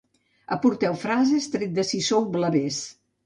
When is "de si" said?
1.81-2.01